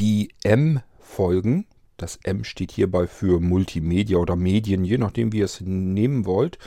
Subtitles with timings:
[0.00, 1.66] Die M-Folgen,
[1.98, 6.58] das M steht hierbei für Multimedia oder Medien, je nachdem wie ihr es nehmen wollt,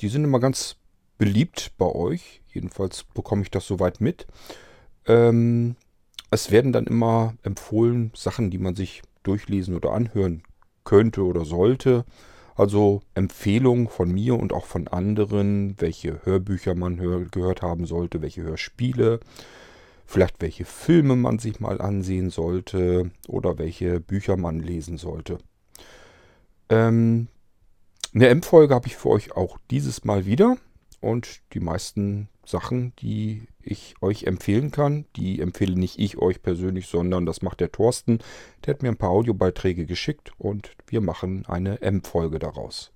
[0.00, 0.76] die sind immer ganz
[1.18, 2.40] beliebt bei euch.
[2.48, 4.26] Jedenfalls bekomme ich das soweit mit.
[5.06, 5.76] Ähm,
[6.30, 10.42] es werden dann immer empfohlen Sachen, die man sich durchlesen oder anhören
[10.82, 12.06] könnte oder sollte.
[12.54, 18.22] Also Empfehlungen von mir und auch von anderen, welche Hörbücher man hör gehört haben sollte,
[18.22, 19.20] welche Hörspiele,
[20.12, 25.38] vielleicht welche Filme man sich mal ansehen sollte oder welche Bücher man lesen sollte.
[26.68, 27.28] Ähm,
[28.14, 30.58] eine M-Folge habe ich für euch auch dieses Mal wieder
[31.00, 36.88] und die meisten Sachen, die ich euch empfehlen kann, die empfehle nicht ich euch persönlich,
[36.88, 38.18] sondern das macht der Thorsten.
[38.66, 42.92] Der hat mir ein paar Audiobeiträge geschickt und wir machen eine M-Folge daraus.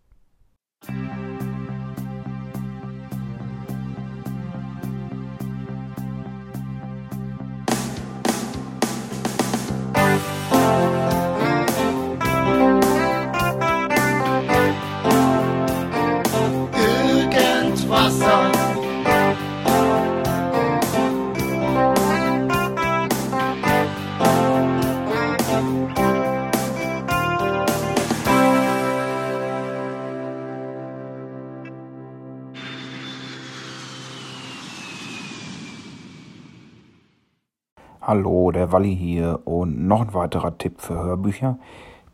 [38.09, 41.59] Hallo, der Walli hier und noch ein weiterer Tipp für Hörbücher.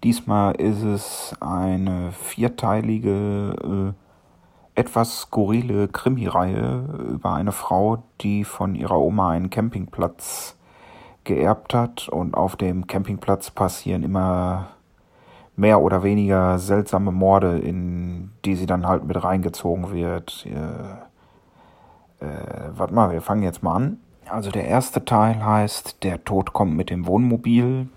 [0.03, 3.93] Diesmal ist es eine vierteilige,
[4.75, 10.57] äh, etwas skurrile Krimireihe über eine Frau, die von ihrer Oma einen Campingplatz
[11.25, 14.69] geerbt hat und auf dem Campingplatz passieren immer
[15.57, 20.47] mehr oder weniger seltsame Morde, in die sie dann halt mit reingezogen wird.
[20.47, 23.99] Äh, äh, warte mal, wir fangen jetzt mal an.
[24.29, 27.89] Also der erste Teil heißt Der Tod kommt mit dem Wohnmobil.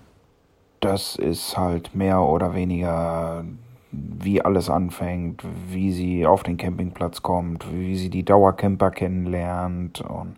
[0.79, 3.45] Das ist halt mehr oder weniger
[3.91, 10.35] wie alles anfängt, wie sie auf den Campingplatz kommt, wie sie die Dauercamper kennenlernt und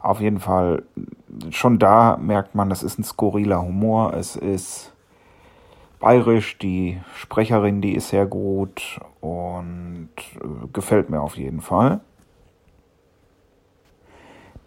[0.00, 0.82] auf jeden Fall
[1.50, 4.12] schon da merkt man, das ist ein skurriler Humor.
[4.14, 4.92] Es ist
[5.98, 12.00] bayerisch, die Sprecherin, die ist sehr gut und äh, gefällt mir auf jeden Fall.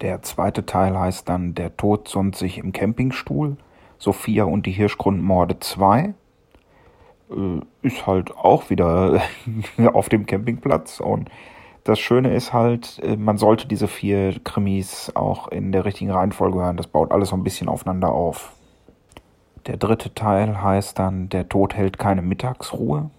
[0.00, 3.56] Der zweite Teil heißt dann Der Tod sonnt sich im Campingstuhl.
[3.98, 6.14] Sophia und die Hirschgrundmorde 2.
[7.30, 7.34] Äh,
[7.82, 9.20] ist halt auch wieder
[9.92, 11.00] auf dem Campingplatz.
[11.00, 11.30] Und
[11.84, 16.58] das Schöne ist halt, äh, man sollte diese vier Krimis auch in der richtigen Reihenfolge
[16.60, 16.76] hören.
[16.76, 18.52] Das baut alles so ein bisschen aufeinander auf.
[19.66, 23.10] Der dritte Teil heißt dann Der Tod hält keine Mittagsruhe.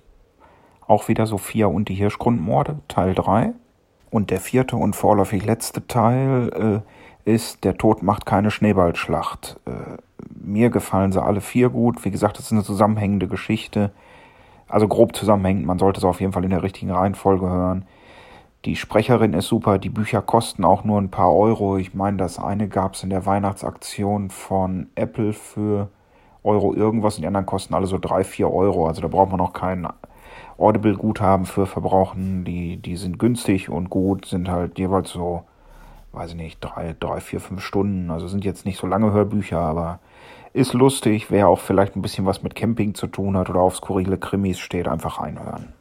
[0.88, 3.53] Auch wieder Sophia und die Hirschgrundmorde, Teil 3.
[4.11, 6.83] Und der vierte und vorläufig letzte Teil
[7.25, 9.59] äh, ist Der Tod macht keine Schneeballschlacht.
[9.65, 9.97] Äh,
[10.41, 12.03] mir gefallen sie alle vier gut.
[12.05, 13.91] Wie gesagt, es ist eine zusammenhängende Geschichte.
[14.67, 15.65] Also grob zusammenhängend.
[15.65, 17.85] Man sollte es auf jeden Fall in der richtigen Reihenfolge hören.
[18.65, 19.77] Die Sprecherin ist super.
[19.77, 21.77] Die Bücher kosten auch nur ein paar Euro.
[21.77, 25.89] Ich meine, das eine gab es in der Weihnachtsaktion von Apple für
[26.43, 28.87] Euro irgendwas und die anderen kosten alle so drei, vier Euro.
[28.87, 29.87] Also da braucht man auch keinen
[30.59, 32.43] Audible-Guthaben für verbrauchen.
[32.45, 35.43] Die, die sind günstig und gut, sind halt jeweils so,
[36.11, 38.11] weiß ich nicht, drei, drei, vier, fünf Stunden.
[38.11, 39.99] Also sind jetzt nicht so lange Hörbücher, aber
[40.53, 41.31] ist lustig.
[41.31, 44.59] Wer auch vielleicht ein bisschen was mit Camping zu tun hat oder auf skurrile Krimis
[44.59, 45.73] steht, einfach reinhören.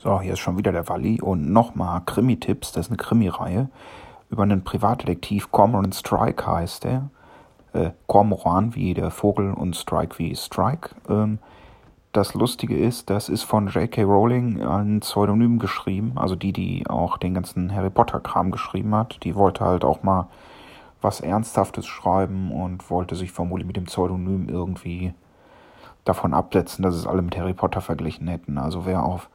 [0.00, 2.70] So, hier ist schon wieder der Walli und nochmal Krimi-Tipps.
[2.70, 3.68] Das ist eine Krimi-Reihe
[4.30, 7.10] über einen Privatdetektiv, Cormoran Strike heißt er.
[7.72, 10.90] Äh, Cormoran wie der Vogel und Strike wie Strike.
[11.08, 11.38] Ähm,
[12.12, 14.02] das Lustige ist, das ist von J.K.
[14.02, 19.22] Rowling ein Pseudonym geschrieben, also die, die auch den ganzen Harry Potter-Kram geschrieben hat.
[19.24, 20.28] Die wollte halt auch mal
[21.00, 25.14] was Ernsthaftes schreiben und wollte sich vermutlich mit dem Pseudonym irgendwie
[26.04, 28.58] davon absetzen, dass es alle mit Harry Potter verglichen hätten.
[28.58, 29.28] Also wer auf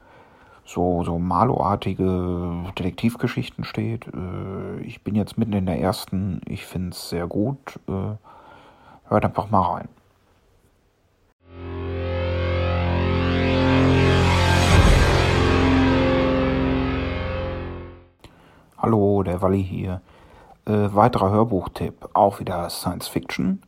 [0.66, 4.08] so, so Malo-artige Detektivgeschichten steht.
[4.08, 6.42] Äh, ich bin jetzt mitten in der ersten.
[6.48, 7.80] Ich finde es sehr gut.
[7.88, 8.16] Äh,
[9.10, 9.90] hört einfach mal rein.
[18.78, 20.02] Hallo, der Walli hier.
[20.66, 23.62] Äh, weiterer Hörbuchtipp, auch wieder Science Fiction.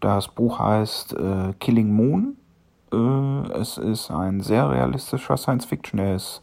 [0.00, 2.36] Das Buch heißt äh, Killing Moon
[2.92, 5.98] es ist ein sehr realistischer Science Fiction.
[5.98, 6.42] Er ist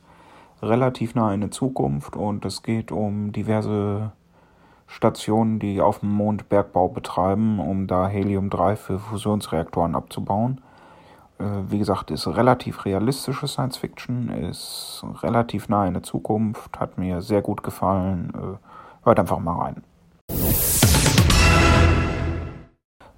[0.62, 4.12] relativ nah in der Zukunft und es geht um diverse
[4.88, 10.62] Stationen, die auf dem Mond Bergbau betreiben, um da Helium-3 für Fusionsreaktoren abzubauen.
[11.40, 16.98] Äh, wie gesagt, ist relativ realistische Science Fiction, ist relativ nah in der Zukunft, hat
[16.98, 18.32] mir sehr gut gefallen.
[18.36, 19.84] Äh, hört einfach mal rein.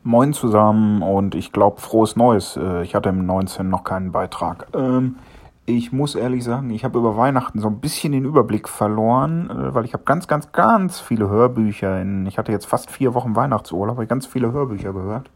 [0.08, 2.56] Moin zusammen und ich glaube frohes Neues.
[2.56, 4.68] Äh, ich hatte im 19 noch keinen Beitrag.
[4.74, 5.18] Ähm,
[5.66, 9.84] ich muss ehrlich sagen, ich habe über Weihnachten so ein bisschen den Überblick verloren, weil
[9.84, 12.00] ich habe ganz, ganz, ganz viele Hörbücher.
[12.02, 15.30] In, ich hatte jetzt fast vier Wochen Weihnachtsurlaub, habe ich ganz viele Hörbücher gehört.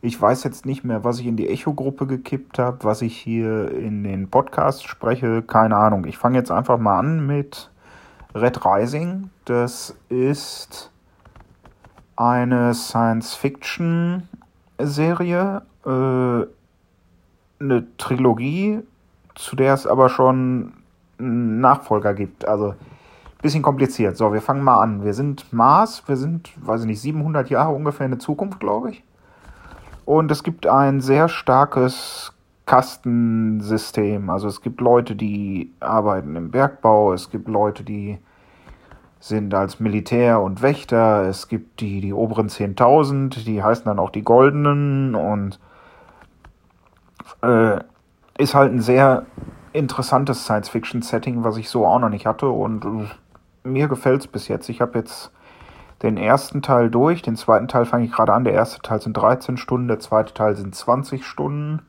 [0.00, 3.70] Ich weiß jetzt nicht mehr, was ich in die Echo-Gruppe gekippt habe, was ich hier
[3.70, 5.42] in den Podcast spreche.
[5.42, 6.06] Keine Ahnung.
[6.06, 7.70] Ich fange jetzt einfach mal an mit
[8.34, 9.28] Red Rising.
[9.44, 10.89] Das ist
[12.20, 16.44] eine Science-Fiction-Serie, äh,
[17.62, 18.80] eine Trilogie,
[19.34, 20.74] zu der es aber schon
[21.18, 22.46] einen Nachfolger gibt.
[22.46, 22.74] Also
[23.40, 24.18] bisschen kompliziert.
[24.18, 25.02] So, wir fangen mal an.
[25.02, 28.90] Wir sind Mars, wir sind, weiß ich nicht, 700 Jahre ungefähr in der Zukunft, glaube
[28.90, 29.02] ich.
[30.04, 32.34] Und es gibt ein sehr starkes
[32.66, 34.28] Kastensystem.
[34.28, 38.18] Also es gibt Leute, die arbeiten im Bergbau, es gibt Leute, die
[39.20, 44.10] sind als Militär und Wächter, es gibt die, die oberen 10.000, die heißen dann auch
[44.10, 45.60] die Goldenen und
[47.42, 47.78] äh,
[48.38, 49.26] ist halt ein sehr
[49.74, 54.48] interessantes Science-Fiction-Setting, was ich so auch noch nicht hatte und äh, mir gefällt es bis
[54.48, 54.70] jetzt.
[54.70, 55.30] Ich habe jetzt
[56.02, 57.20] den ersten Teil durch.
[57.20, 58.44] Den zweiten Teil fange ich gerade an.
[58.44, 61.82] Der erste Teil sind 13 Stunden, der zweite Teil sind 20 Stunden.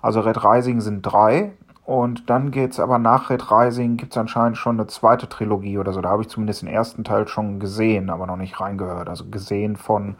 [0.00, 1.52] Also Red Rising sind drei.
[1.86, 5.78] Und dann geht es aber nach Red Rising, gibt es anscheinend schon eine zweite Trilogie
[5.78, 6.00] oder so.
[6.00, 9.08] Da habe ich zumindest den ersten Teil schon gesehen, aber noch nicht reingehört.
[9.08, 10.16] Also gesehen von,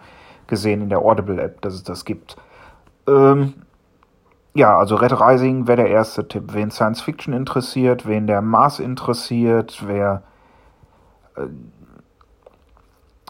[0.46, 2.36] gesehen in der Audible-App, dass es das gibt.
[3.08, 3.54] Ähm,
[4.54, 6.54] ja, also Red Rising wäre der erste Tipp.
[6.54, 10.22] Wen Science Fiction interessiert, wen der Mars interessiert, wer
[11.36, 11.48] äh,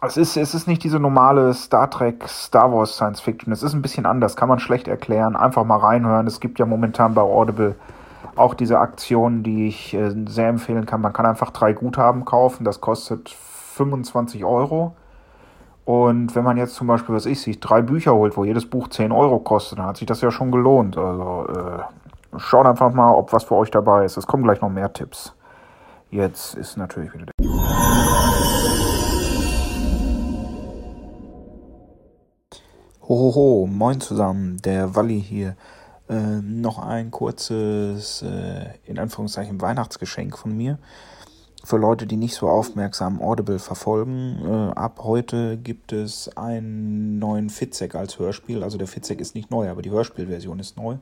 [0.03, 3.51] es ist, es ist nicht diese normale Star Trek, Star Wars Science Fiction.
[3.51, 5.37] Es ist ein bisschen anders, kann man schlecht erklären.
[5.37, 6.27] Einfach mal reinhören.
[6.27, 7.77] Es gibt ja momentan bei Audible
[8.35, 11.01] auch diese Aktion, die ich äh, sehr empfehlen kann.
[11.01, 12.65] Man kann einfach drei Guthaben kaufen.
[12.65, 14.97] Das kostet 25 Euro.
[15.85, 18.89] Und wenn man jetzt zum Beispiel, was ich, sich drei Bücher holt, wo jedes Buch
[18.89, 20.99] 10 Euro kostet, dann hat sich das ja schon gelohnt.
[20.99, 24.17] Also äh, schaut einfach mal, ob was für euch dabei ist.
[24.17, 25.33] Es kommen gleich noch mehr Tipps.
[26.11, 27.33] Jetzt ist natürlich wieder der.
[33.09, 35.55] Hohoho, moin zusammen, der Walli hier.
[36.09, 40.79] Äh, noch ein kurzes, äh, in Anführungszeichen, Weihnachtsgeschenk von mir.
[41.65, 44.39] Für Leute, die nicht so aufmerksam Audible verfolgen.
[44.45, 48.63] Äh, ab heute gibt es einen neuen Fitzek als Hörspiel.
[48.63, 50.99] Also der Fitzek ist nicht neu, aber die Hörspielversion ist neu.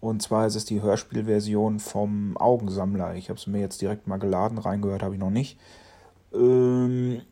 [0.00, 3.14] Und zwar ist es die Hörspielversion vom Augensammler.
[3.14, 5.58] Ich habe es mir jetzt direkt mal geladen, reingehört habe ich noch nicht.
[6.34, 7.22] Ähm,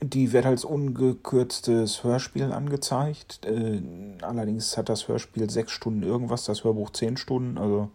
[0.00, 3.46] die wird als ungekürztes Hörspiel angezeigt.
[3.46, 3.80] Äh,
[4.22, 7.56] allerdings hat das Hörspiel sechs Stunden irgendwas, das Hörbuch zehn Stunden.
[7.56, 7.90] Also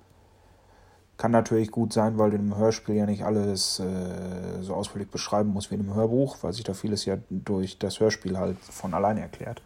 [1.17, 5.51] kann natürlich gut sein, weil du im Hörspiel ja nicht alles äh, so ausführlich beschreiben
[5.51, 8.95] musst wie in einem Hörbuch, weil sich da vieles ja durch das Hörspiel halt von
[8.95, 9.61] alleine erklärt.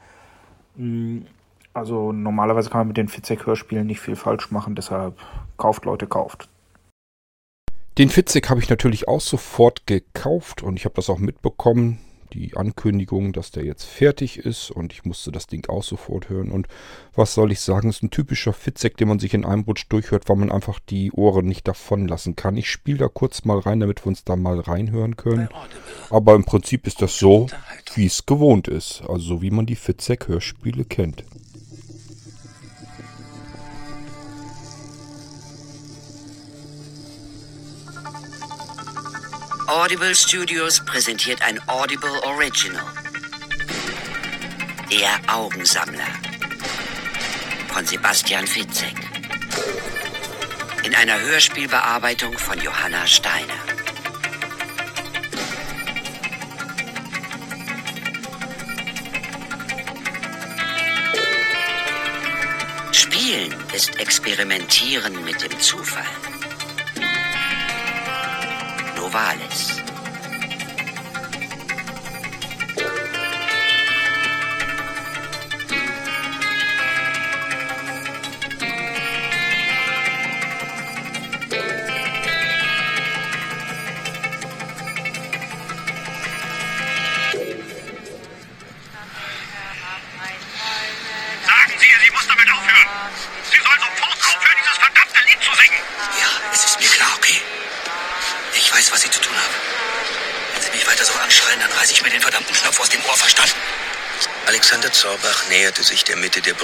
[0.76, 1.20] Mm,
[1.74, 5.18] also normalerweise kann man mit den Fitzek-Hörspielen nicht viel falsch machen, deshalb
[5.56, 6.50] kauft Leute, kauft.
[7.98, 12.00] Den Fitzek habe ich natürlich auch sofort gekauft und ich habe das auch mitbekommen
[12.34, 16.52] die Ankündigung, dass der jetzt fertig ist und ich musste das Ding auch sofort hören.
[16.52, 16.68] Und
[17.14, 20.28] was soll ich sagen, ist ein typischer Fitzek, den man sich in einem Rutsch durchhört,
[20.28, 22.58] weil man einfach die Ohren nicht davon lassen kann.
[22.58, 25.50] Ich spiele da kurz mal rein, damit wir uns da mal reinhören können.
[26.10, 27.48] Aber im Prinzip ist das so,
[27.96, 29.02] wie es gewohnt ist.
[29.02, 31.24] Also so wie man die Fitzek-Hörspiele kennt.
[39.86, 42.88] Audible Studios präsentiert ein Audible Original.
[44.90, 46.08] Der Augensammler
[47.72, 48.96] von Sebastian Fitzek.
[50.86, 53.54] In einer Hörspielbearbeitung von Johanna Steiner.
[62.92, 66.25] Spielen ist Experimentieren mit dem Zufall.
[69.16, 69.95] Vales.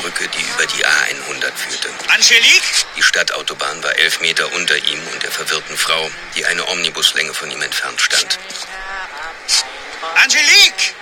[0.01, 1.89] Brücke, die über die A100 führte.
[2.07, 2.85] Angelique?
[2.95, 7.51] Die Stadtautobahn war elf Meter unter ihm und der verwirrten Frau, die eine Omnibuslänge von
[7.51, 8.39] ihm entfernt stand.
[10.15, 10.95] Angelique!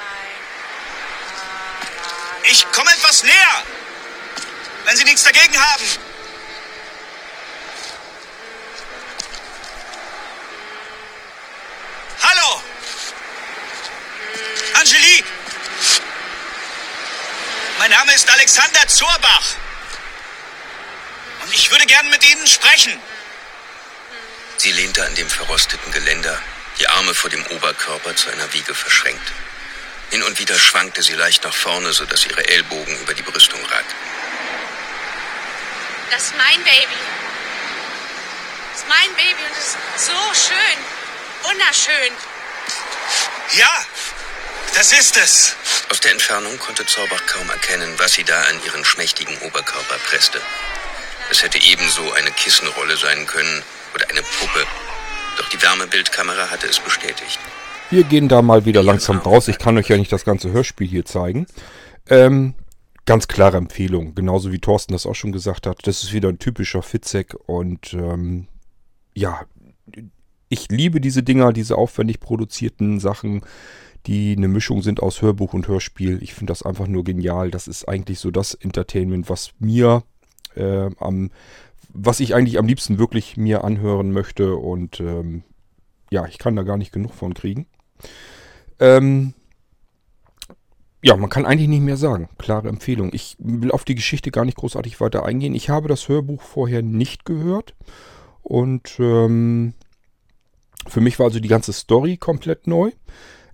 [2.43, 3.63] Ich komme etwas näher!
[4.85, 5.85] Wenn Sie nichts dagegen haben.
[12.21, 12.61] Hallo!
[14.73, 15.25] Angelique!
[17.79, 19.47] Mein Name ist Alexander Zorbach.
[21.43, 22.97] Und ich würde gern mit Ihnen sprechen.
[24.55, 26.41] Sie lehnte an dem verrosteten Geländer,
[26.79, 29.33] die Arme vor dem Oberkörper zu einer Wiege verschränkt.
[30.11, 33.95] Hin und wieder schwankte sie leicht nach vorne, sodass ihre Ellbogen über die Brüstung ragten.
[36.09, 36.97] Das ist mein Baby.
[38.71, 40.77] Das ist mein Baby und es ist so schön.
[41.43, 42.13] Wunderschön.
[43.57, 43.85] Ja,
[44.75, 45.55] das ist es.
[45.91, 50.39] Aus der Entfernung konnte Zorbach kaum erkennen, was sie da an ihren schmächtigen Oberkörper presste.
[51.31, 54.65] Es hätte ebenso eine Kissenrolle sein können oder eine Puppe.
[55.37, 57.39] Doch die Wärmebildkamera hatte es bestätigt.
[57.89, 59.47] Wir gehen da mal wieder langsam raus.
[59.47, 61.47] Ich kann euch ja nicht das ganze Hörspiel hier zeigen.
[62.07, 62.53] Ähm,
[63.05, 64.13] ganz klare Empfehlung.
[64.13, 65.87] Genauso wie Thorsten das auch schon gesagt hat.
[65.87, 67.35] Das ist wieder ein typischer Fitzek.
[67.47, 68.47] Und ähm,
[69.15, 69.41] ja,
[70.49, 73.41] ich liebe diese Dinger, diese aufwendig produzierten Sachen,
[74.05, 76.21] die eine Mischung sind aus Hörbuch und Hörspiel.
[76.21, 77.51] Ich finde das einfach nur genial.
[77.51, 80.03] Das ist eigentlich so das Entertainment, was mir
[80.55, 81.31] äh, am,
[81.93, 84.55] was ich eigentlich am liebsten wirklich mir anhören möchte.
[84.55, 85.43] Und ähm,
[86.11, 87.67] ja, ich kann da gar nicht genug von kriegen.
[88.79, 89.33] Ähm,
[91.01, 92.29] ja, man kann eigentlich nicht mehr sagen.
[92.37, 93.11] Klare Empfehlung.
[93.13, 95.55] Ich will auf die Geschichte gar nicht großartig weiter eingehen.
[95.55, 97.75] Ich habe das Hörbuch vorher nicht gehört.
[98.41, 99.73] Und ähm,
[100.87, 102.91] für mich war also die ganze Story komplett neu.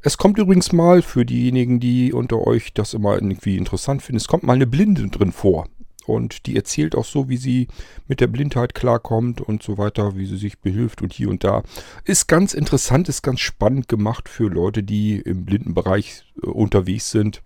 [0.06, 4.28] Es kommt übrigens mal, für diejenigen, die unter euch das immer irgendwie interessant finden, es
[4.28, 5.68] kommt mal eine Blinde drin vor.
[6.06, 7.68] Und die erzählt auch so, wie sie
[8.08, 11.64] mit der Blindheit klarkommt und so weiter, wie sie sich behilft und hier und da.
[12.04, 17.42] Ist ganz interessant, ist ganz spannend gemacht für Leute, die im Blindenbereich äh, unterwegs sind.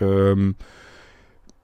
[0.00, 0.54] Ähm,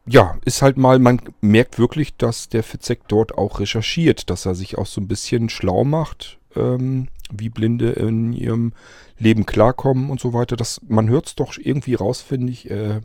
[0.05, 4.55] ja, ist halt mal, man merkt wirklich, dass der Fitzek dort auch recherchiert, dass er
[4.55, 8.73] sich auch so ein bisschen schlau macht, ähm, wie Blinde in ihrem
[9.19, 10.57] Leben klarkommen und so weiter.
[10.57, 12.71] Das, man hört es doch irgendwie raus, finde ich.
[12.71, 13.00] Äh,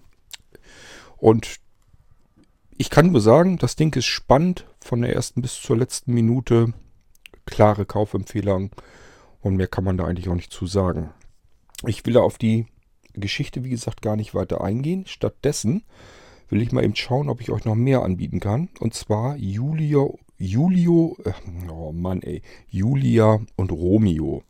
[1.17, 1.59] und
[2.77, 6.73] ich kann nur sagen, das Ding ist spannend von der ersten bis zur letzten Minute.
[7.45, 8.71] Klare Kaufempfehlung
[9.41, 11.09] und mehr kann man da eigentlich auch nicht zu sagen.
[11.85, 12.67] Ich will da auf die
[13.13, 15.05] Geschichte, wie gesagt, gar nicht weiter eingehen.
[15.07, 15.83] Stattdessen
[16.49, 18.69] will ich mal eben schauen, ob ich euch noch mehr anbieten kann.
[18.79, 21.33] Und zwar Julio, Julio, äh,
[21.69, 24.41] oh Mann ey, Julia und Romeo.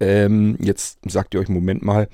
[0.00, 2.08] Ähm, jetzt sagt ihr euch, Moment mal,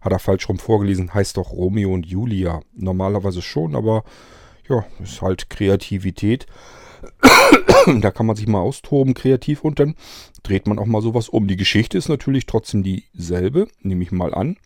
[0.00, 2.60] hat er falsch rum vorgelesen, heißt doch Romeo und Julia.
[2.74, 4.04] Normalerweise schon, aber
[4.68, 6.46] ja, ist halt Kreativität.
[8.00, 9.94] da kann man sich mal austoben, kreativ, und dann
[10.42, 11.46] dreht man auch mal sowas um.
[11.46, 14.56] Die Geschichte ist natürlich trotzdem dieselbe, nehme ich mal an.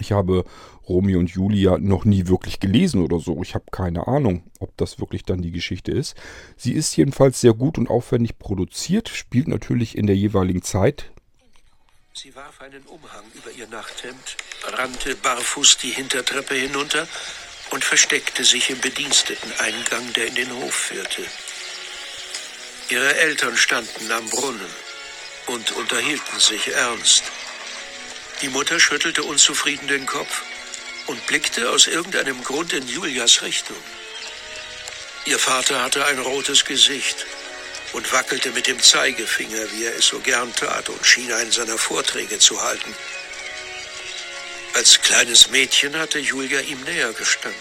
[0.00, 0.44] Ich habe
[0.88, 3.42] Romeo und Julia noch nie wirklich gelesen oder so.
[3.42, 6.16] Ich habe keine Ahnung, ob das wirklich dann die Geschichte ist.
[6.56, 11.12] Sie ist jedenfalls sehr gut und aufwendig produziert, spielt natürlich in der jeweiligen Zeit
[12.14, 17.08] Sie warf einen Umhang über ihr Nachthemd, rannte barfuß die Hintertreppe hinunter
[17.70, 21.22] und versteckte sich im Bediensteteneingang, der in den Hof führte.
[22.90, 24.70] Ihre Eltern standen am Brunnen
[25.46, 27.24] und unterhielten sich ernst.
[28.42, 30.42] Die Mutter schüttelte unzufrieden den Kopf
[31.06, 33.76] und blickte aus irgendeinem Grund in Julias Richtung.
[35.26, 37.24] Ihr Vater hatte ein rotes Gesicht
[37.92, 41.78] und wackelte mit dem Zeigefinger, wie er es so gern tat, und schien einen seiner
[41.78, 42.92] Vorträge zu halten.
[44.74, 47.60] Als kleines Mädchen hatte Julia ihm näher gestanden.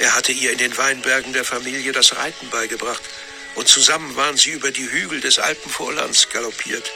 [0.00, 3.02] Er hatte ihr in den Weinbergen der Familie das Reiten beigebracht,
[3.54, 6.90] und zusammen waren sie über die Hügel des Alpenvorlands galoppiert.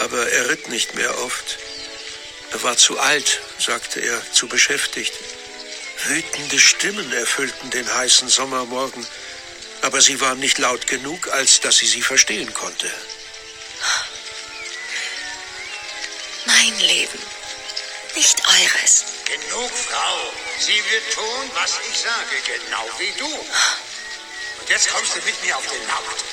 [0.00, 1.58] Aber er ritt nicht mehr oft.
[2.50, 5.12] Er war zu alt, sagte er, zu beschäftigt.
[6.04, 9.06] Wütende Stimmen erfüllten den heißen Sommermorgen,
[9.82, 12.90] aber sie waren nicht laut genug, als dass sie sie verstehen konnte.
[16.46, 17.18] Mein Leben,
[18.14, 19.04] nicht eures.
[19.26, 20.32] Genug, Frau.
[20.58, 23.26] Sie wird tun, was ich sage, genau wie du.
[23.26, 26.24] Und jetzt kommst du mit mir auf den Markt.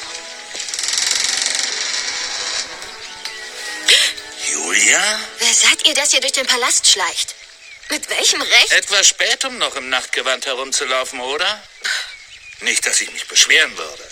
[4.75, 5.00] Julia?
[5.39, 7.36] Wer seid ihr, dass ihr durch den Palast schleicht?
[7.91, 8.74] Mit welchem Recht?
[8.77, 11.46] Etwas spät, um noch im Nachtgewand herumzulaufen, oder?
[12.62, 14.03] Nicht, dass ich mich beschweren würde.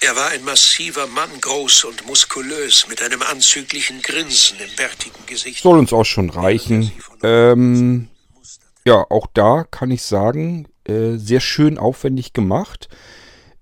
[0.00, 5.62] Er war ein massiver Mann, groß und muskulös, mit einem anzüglichen Grinsen im bärtigen Gesicht.
[5.62, 6.92] Soll uns auch schon reichen.
[7.22, 8.08] Ähm,
[8.84, 12.88] Ja, auch da kann ich sagen, äh, sehr schön aufwendig gemacht.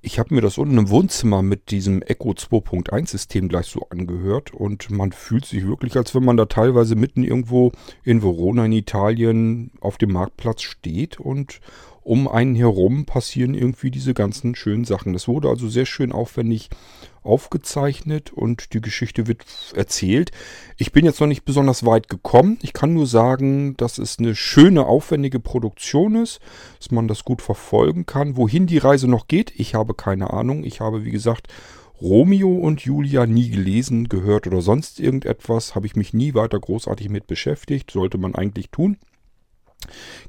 [0.09, 4.55] Ich habe mir das unten im Wohnzimmer mit diesem Echo 2.1 System gleich so angehört
[4.55, 7.73] und man fühlt sich wirklich, als wenn man da teilweise mitten irgendwo
[8.05, 11.61] in Verona in Italien auf dem Marktplatz steht und
[12.09, 15.13] um einen herum passieren irgendwie diese ganzen schönen Sachen.
[15.13, 16.71] Das wurde also sehr schön aufwendig
[17.23, 20.31] aufgezeichnet und die Geschichte wird erzählt.
[20.79, 22.59] Ich bin jetzt noch nicht besonders weit gekommen.
[22.63, 26.41] Ich kann nur sagen, dass es eine schöne, aufwendige Produktion ist,
[26.79, 28.39] dass man das gut verfolgen kann.
[28.39, 30.65] Wohin die Reise noch geht, ich habe keine Ahnung.
[30.65, 31.49] Ich habe, wie gesagt,
[32.01, 35.75] Romeo und Julia nie gelesen, gehört oder sonst irgendetwas.
[35.75, 37.91] Habe ich mich nie weiter großartig mit beschäftigt.
[37.91, 38.97] Sollte man eigentlich tun.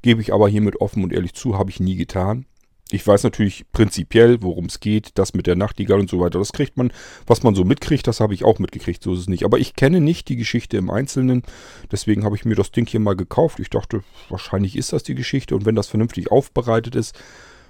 [0.01, 2.45] Gebe ich aber hiermit offen und ehrlich zu, habe ich nie getan.
[2.91, 6.39] Ich weiß natürlich prinzipiell, worum es geht, das mit der Nachtigall und so weiter.
[6.39, 6.91] Das kriegt man,
[7.27, 9.45] was man so mitkriegt, das habe ich auch mitgekriegt, so ist es nicht.
[9.45, 11.43] Aber ich kenne nicht die Geschichte im Einzelnen,
[11.91, 13.59] deswegen habe ich mir das Ding hier mal gekauft.
[13.59, 17.15] Ich dachte, wahrscheinlich ist das die Geschichte und wenn das vernünftig aufbereitet ist,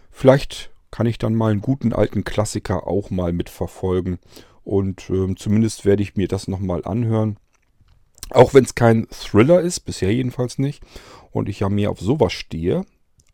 [0.10, 4.20] vielleicht kann ich dann mal einen guten alten Klassiker auch mal mitverfolgen.
[4.64, 7.38] Und äh, zumindest werde ich mir das nochmal anhören.
[8.30, 10.84] Auch wenn es kein Thriller ist, bisher jedenfalls nicht
[11.32, 12.86] und ich ja mehr auf sowas stehe.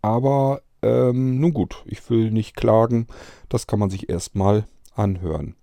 [0.02, 3.08] Aber ähm, nun gut, ich will nicht klagen.
[3.50, 5.56] Das kann man sich erstmal anhören.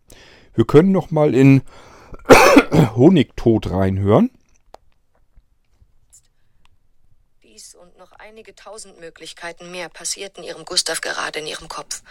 [0.54, 1.62] Wir können noch mal in
[2.96, 4.30] Honigtod reinhören.
[7.42, 12.02] Dies und noch einige tausend Möglichkeiten mehr passierten ihrem Gustav gerade in ihrem Kopf.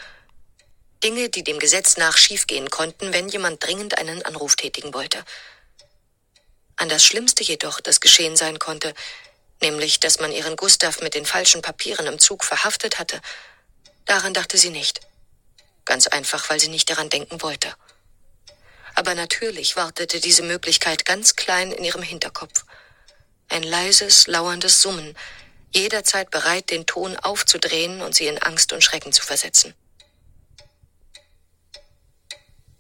[1.04, 5.24] Dinge, die dem Gesetz nach schiefgehen konnten, wenn jemand dringend einen Anruf tätigen wollte.
[6.78, 8.94] An das Schlimmste jedoch, das geschehen sein konnte,
[9.62, 13.22] nämlich dass man ihren Gustav mit den falschen Papieren im Zug verhaftet hatte,
[14.06, 15.01] daran dachte sie nicht.
[15.86, 17.74] Ganz einfach, weil sie nicht daran denken wollte.
[18.96, 22.65] Aber natürlich wartete diese Möglichkeit ganz klein in ihrem Hinterkopf.
[23.50, 25.18] Ein leises, lauerndes Summen,
[25.74, 29.74] jederzeit bereit, den Ton aufzudrehen und sie in Angst und Schrecken zu versetzen.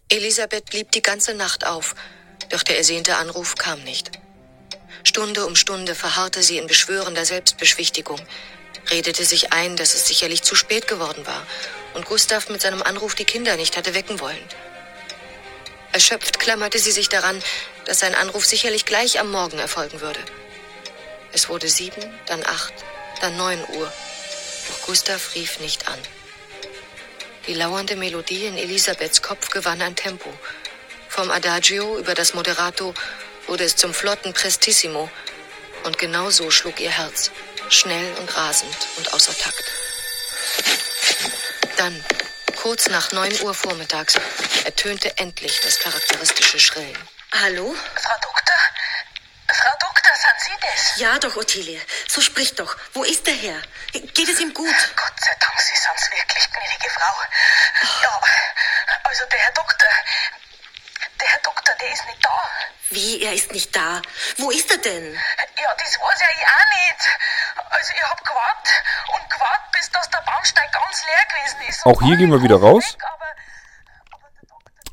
[0.09, 1.95] Elisabeth blieb die ganze Nacht auf,
[2.49, 4.11] doch der ersehnte Anruf kam nicht.
[5.03, 8.19] Stunde um Stunde verharrte sie in beschwörender Selbstbeschwichtigung,
[8.89, 11.45] redete sich ein, dass es sicherlich zu spät geworden war
[11.93, 14.43] und Gustav mit seinem Anruf die Kinder nicht hatte wecken wollen.
[15.91, 17.41] Erschöpft klammerte sie sich daran,
[17.85, 20.19] dass sein Anruf sicherlich gleich am Morgen erfolgen würde.
[21.33, 22.73] Es wurde sieben, dann acht,
[23.19, 23.91] dann neun Uhr.
[24.67, 25.99] Doch Gustav rief nicht an.
[27.47, 30.31] Die lauernde Melodie in Elisabeths Kopf gewann an Tempo.
[31.09, 32.93] Vom Adagio über das Moderato
[33.47, 35.09] wurde es zum flotten Prestissimo.
[35.83, 37.31] Und genau so schlug ihr Herz.
[37.69, 39.63] Schnell und rasend und außer Takt.
[41.77, 42.03] Dann,
[42.61, 44.15] kurz nach neun Uhr vormittags,
[44.65, 46.97] ertönte endlich das charakteristische Schrillen.
[47.31, 47.75] Hallo?
[47.95, 48.55] Frau Doktor?
[49.47, 50.97] Frau Doktor, sind Sie das?
[50.97, 51.81] Ja doch, Ottilie.
[52.07, 52.75] So sprich doch.
[52.93, 53.61] Wo ist der Herr?
[53.93, 54.75] Geht es ihm gut?
[54.95, 57.13] Gott sei Dank, Sie sind's wirklich, gnädige Frau.
[58.03, 58.21] Ja,
[59.03, 59.89] also der Herr Doktor,
[61.31, 62.37] Herr Doktor, der ist nicht da.
[62.89, 64.01] Wie, er ist nicht da?
[64.37, 65.13] Wo ist er denn?
[65.13, 67.01] Ja, das weiß ja ich auch nicht.
[67.69, 68.83] Also ich hab gewartet
[69.15, 71.85] und gewartet, bis das der Bahnsteig ganz leer gewesen ist.
[71.85, 72.97] Auch hier gehen wir wieder raus.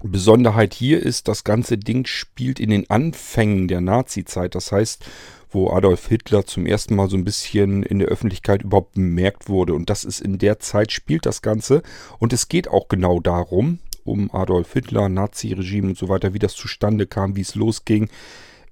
[0.01, 4.55] Besonderheit hier ist, das ganze Ding spielt in den Anfängen der Nazi-Zeit.
[4.55, 5.05] Das heißt,
[5.51, 9.75] wo Adolf Hitler zum ersten Mal so ein bisschen in der Öffentlichkeit überhaupt bemerkt wurde.
[9.75, 11.83] Und das ist in der Zeit spielt das Ganze.
[12.21, 16.55] Und es geht auch genau darum, um Adolf Hitler, Nazi-Regime und so weiter, wie das
[16.55, 18.09] zustande kam, wie es losging.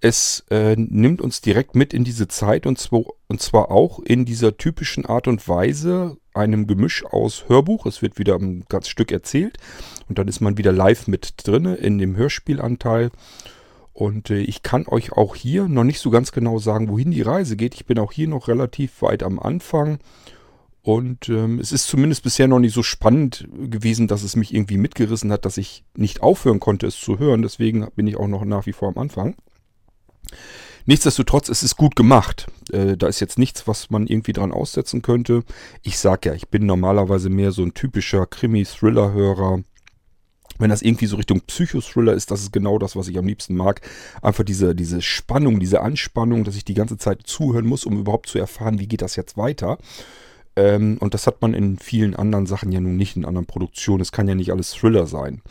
[0.01, 4.25] Es äh, nimmt uns direkt mit in diese Zeit und zwar, und zwar auch in
[4.25, 7.87] dieser typischen Art und Weise, einem Gemisch aus Hörbuch.
[7.87, 9.57] Es wird wieder ein ganzes Stück erzählt
[10.09, 13.11] und dann ist man wieder live mit drinne in dem Hörspielanteil.
[13.95, 17.23] Und äh, ich kann euch auch hier noch nicht so ganz genau sagen, wohin die
[17.23, 17.75] Reise geht.
[17.75, 19.99] Ich bin auch hier noch relativ weit am Anfang
[20.87, 24.79] und ähm, es ist zumindest bisher noch nicht so spannend gewesen, dass es mich irgendwie
[24.79, 27.43] mitgerissen hat, dass ich nicht aufhören konnte, es zu hören.
[27.43, 29.35] Deswegen bin ich auch noch nach wie vor am Anfang.
[30.85, 32.47] Nichtsdestotrotz, es ist gut gemacht.
[32.71, 35.43] Äh, da ist jetzt nichts, was man irgendwie dran aussetzen könnte.
[35.83, 39.65] Ich sag ja, ich bin normalerweise mehr so ein typischer Krimi-Thriller-Hörer.
[40.61, 43.57] Wenn das irgendwie so Richtung Psychothriller ist, das ist genau das, was ich am liebsten
[43.57, 43.81] mag.
[44.23, 48.29] Einfach diese, diese Spannung, diese Anspannung, dass ich die ganze Zeit zuhören muss, um überhaupt
[48.29, 49.79] zu erfahren, wie geht das jetzt weiter.
[50.57, 54.01] Ähm, und das hat man in vielen anderen Sachen ja nun nicht, in anderen Produktionen.
[54.01, 55.43] Es kann ja nicht alles Thriller sein.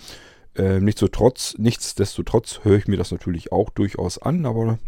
[0.56, 4.80] Ähm, nichtsdestotrotz, nichtsdestotrotz höre ich mir das natürlich auch durchaus an, aber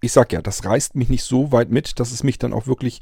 [0.00, 2.66] ich sag ja, das reißt mich nicht so weit mit, dass es mich dann auch
[2.66, 3.00] wirklich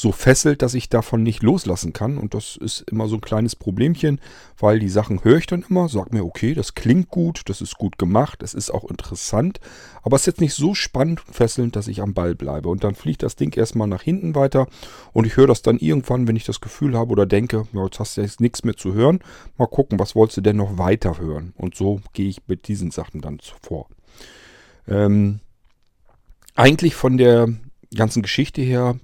[0.00, 2.16] so fesselt, dass ich davon nicht loslassen kann.
[2.16, 4.18] Und das ist immer so ein kleines Problemchen,
[4.58, 7.76] weil die Sachen höre ich dann immer, sag mir, okay, das klingt gut, das ist
[7.76, 9.60] gut gemacht, es ist auch interessant,
[10.02, 12.70] aber es ist jetzt nicht so spannend und fesselnd, dass ich am Ball bleibe.
[12.70, 14.68] Und dann fliegt das Ding erstmal nach hinten weiter
[15.12, 18.00] und ich höre das dann irgendwann, wenn ich das Gefühl habe oder denke, ja, jetzt
[18.00, 19.20] hast du jetzt nichts mehr zu hören,
[19.58, 21.52] mal gucken, was wolltest du denn noch weiter hören?
[21.56, 23.86] Und so gehe ich mit diesen Sachen dann vor.
[24.88, 25.40] Ähm,
[26.54, 27.48] eigentlich von der
[27.94, 28.98] ganzen Geschichte her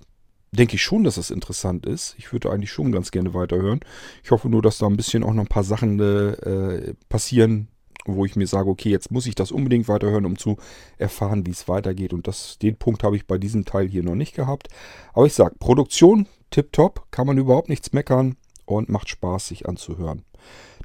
[0.56, 2.14] denke ich schon, dass es interessant ist.
[2.18, 3.80] Ich würde eigentlich schon ganz gerne weiterhören.
[4.24, 7.68] Ich hoffe nur, dass da ein bisschen auch noch ein paar Sachen äh, passieren,
[8.04, 10.56] wo ich mir sage, okay, jetzt muss ich das unbedingt weiterhören, um zu
[10.98, 12.12] erfahren, wie es weitergeht.
[12.12, 14.68] Und das, den Punkt habe ich bei diesem Teil hier noch nicht gehabt.
[15.12, 20.24] Aber ich sage, Produktion tipptopp, kann man überhaupt nichts meckern und macht Spaß, sich anzuhören.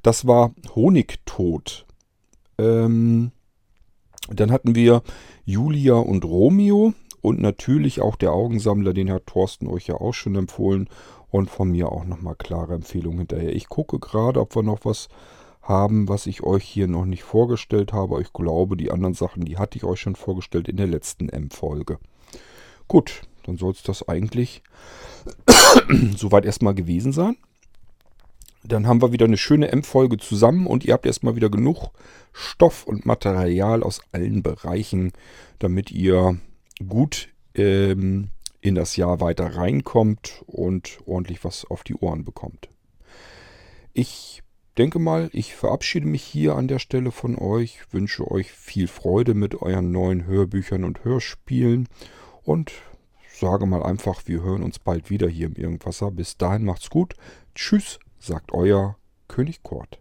[0.04, 1.86] Das war Honigtod.
[2.58, 3.32] Ähm,
[4.30, 5.04] dann hatten wir
[5.46, 6.94] Julia und Romeo.
[7.22, 10.90] Und natürlich auch der Augensammler, den hat Thorsten euch ja auch schon empfohlen.
[11.30, 13.56] Und von mir auch nochmal klare Empfehlung hinterher.
[13.56, 15.08] Ich gucke gerade, ob wir noch was
[15.62, 18.22] haben, was ich euch hier noch nicht vorgestellt habe.
[18.22, 22.00] Ich glaube, die anderen Sachen, die hatte ich euch schon vorgestellt in der letzten M-Folge.
[22.88, 24.62] Gut, dann soll es das eigentlich
[26.18, 27.38] soweit erstmal gewesen sein.
[28.64, 31.90] Dann haben wir wieder eine schöne M-Folge zusammen und ihr habt erstmal wieder genug
[32.32, 35.14] Stoff und Material aus allen Bereichen,
[35.60, 36.38] damit ihr
[36.82, 38.30] gut ähm,
[38.62, 42.70] in das Jahr weiter reinkommt und ordentlich was auf die Ohren bekommt.
[43.94, 44.42] Ich
[44.78, 49.34] denke mal, ich verabschiede mich hier an der Stelle von euch, wünsche euch viel Freude
[49.34, 51.90] mit euren neuen Hörbüchern und Hörspielen
[52.44, 52.72] und
[53.34, 56.12] sage mal einfach, wir hören uns bald wieder hier im Irgendwasser.
[56.12, 57.16] Bis dahin macht's gut.
[57.56, 60.01] Tschüss, sagt euer König Kort.